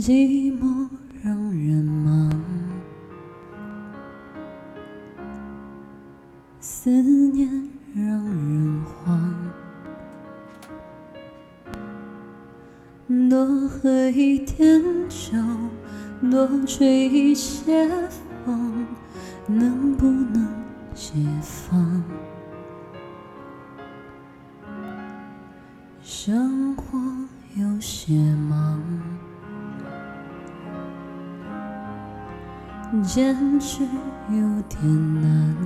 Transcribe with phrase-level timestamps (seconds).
[0.00, 0.88] 寂寞
[1.22, 2.30] 让人忙，
[6.58, 9.34] 思念让人慌。
[13.28, 15.36] 多喝一点酒，
[16.30, 17.86] 多吹一些
[18.46, 18.86] 风，
[19.46, 20.48] 能不能
[20.94, 22.02] 解放？
[26.02, 26.98] 生活
[27.54, 28.14] 有些
[33.04, 33.84] 坚持
[34.30, 35.56] 有点难。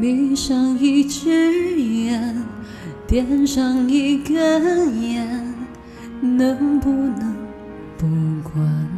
[0.00, 2.44] 闭上一只眼，
[3.06, 5.54] 点上一根烟，
[6.20, 7.34] 能不能
[7.96, 8.06] 不
[8.48, 8.88] 管？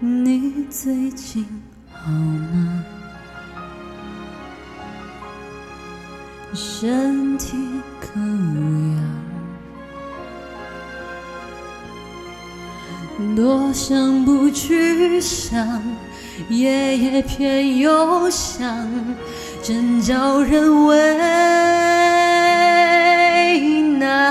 [0.00, 1.44] 你最近
[1.92, 2.84] 好吗？
[6.54, 7.56] 身体
[8.00, 8.18] 可
[13.34, 15.82] 多想不去想，
[16.48, 18.88] 夜夜偏又想，
[19.62, 21.18] 真叫人为
[23.98, 24.28] 难。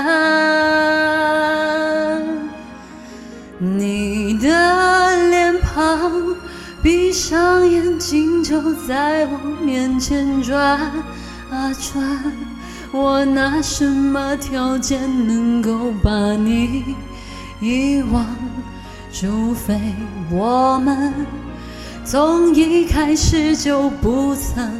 [3.58, 6.34] 你的脸庞，
[6.82, 10.80] 闭上眼睛就在我面前转。
[11.50, 12.32] 啊转，
[12.92, 16.96] 我拿什么条件能够把你
[17.60, 18.24] 遗忘？
[19.10, 19.80] 除非
[20.30, 21.26] 我们
[22.04, 24.70] 从一开始就不曾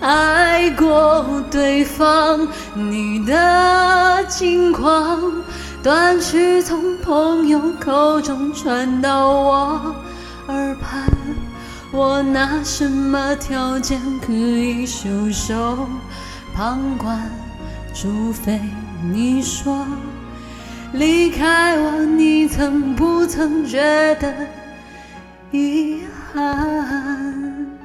[0.00, 2.48] 爱过对方。
[2.74, 5.20] 你的近况，
[5.82, 9.94] 断续从朋友口中传到我
[10.48, 11.04] 耳畔。
[11.92, 15.88] 我拿什么条件可以袖手
[16.54, 17.30] 旁观？
[17.92, 18.60] 除非
[19.12, 19.84] 你说
[20.92, 23.78] 离开我，你曾不曾觉
[24.16, 24.34] 得
[25.52, 26.02] 遗
[26.32, 27.79] 憾？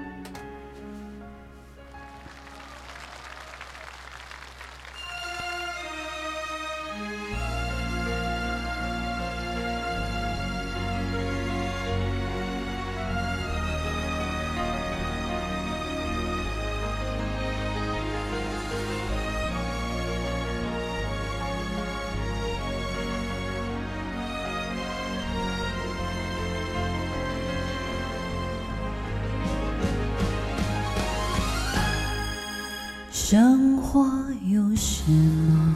[33.28, 34.06] 生活
[34.44, 35.76] 有些忙，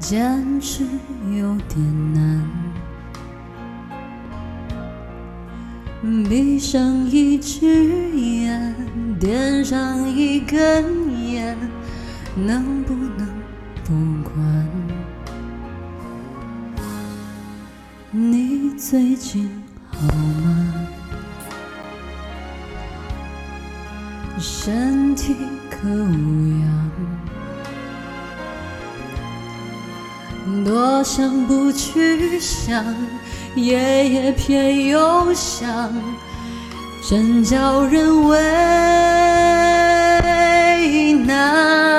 [0.00, 0.82] 坚持
[1.38, 2.42] 有点难。
[6.28, 7.64] 闭上一只
[8.10, 8.74] 眼，
[9.20, 10.84] 点上一根
[11.30, 11.56] 烟，
[12.34, 13.28] 能不能
[13.84, 13.94] 不
[14.28, 14.68] 管？
[18.10, 19.48] 你最近
[19.92, 20.85] 好吗？
[24.38, 25.34] 身体
[25.70, 26.90] 可无恙？
[30.64, 32.84] 多想不去想，
[33.54, 35.90] 夜夜偏又想，
[37.08, 38.36] 真叫人为
[41.26, 41.95] 难。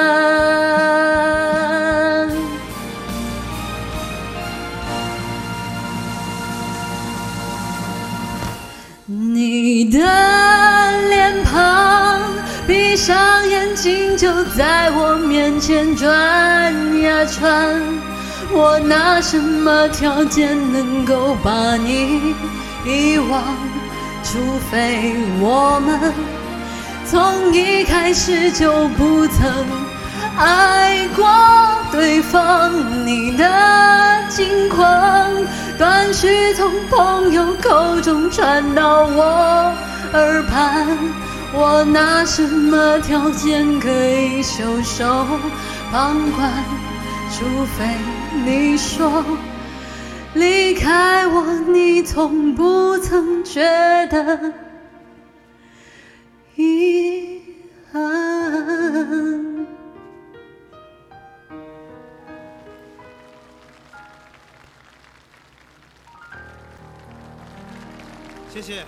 [12.97, 16.09] 上眼睛就在我面前转
[16.99, 17.79] 呀转。
[18.51, 22.33] 我拿什么条件能够把你
[22.83, 23.43] 遗忘？
[24.23, 24.39] 除
[24.71, 26.11] 非我们
[27.05, 29.65] 从一开始就不曾
[30.35, 31.25] 爱过
[31.91, 32.73] 对方。
[33.05, 33.45] 你的
[34.27, 34.83] 近况，
[35.77, 39.71] 断续从朋友口中传到我
[40.13, 40.97] 耳畔。
[41.53, 45.25] 我拿什么条件可以袖手
[45.91, 46.51] 旁观？
[47.29, 47.85] 除非
[48.45, 49.23] 你说
[50.33, 53.61] 离开我，你从不曾觉
[54.07, 54.53] 得
[56.55, 57.41] 遗
[57.91, 59.67] 憾。
[68.49, 68.83] 谢谢。